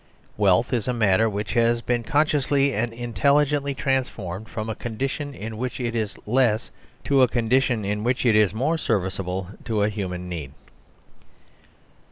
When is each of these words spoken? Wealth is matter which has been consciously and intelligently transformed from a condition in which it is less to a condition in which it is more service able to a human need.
Wealth 0.35 0.73
is 0.73 0.87
matter 0.87 1.29
which 1.29 1.53
has 1.53 1.83
been 1.83 2.01
consciously 2.01 2.73
and 2.73 2.91
intelligently 2.91 3.75
transformed 3.75 4.49
from 4.49 4.67
a 4.67 4.73
condition 4.73 5.35
in 5.35 5.59
which 5.59 5.79
it 5.79 5.95
is 5.95 6.17
less 6.25 6.71
to 7.03 7.21
a 7.21 7.27
condition 7.27 7.85
in 7.85 8.03
which 8.03 8.25
it 8.25 8.35
is 8.35 8.51
more 8.51 8.79
service 8.79 9.19
able 9.19 9.49
to 9.65 9.83
a 9.83 9.89
human 9.89 10.27
need. 10.27 10.53